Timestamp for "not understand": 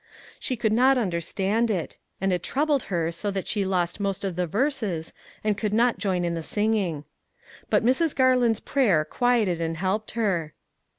0.73-1.69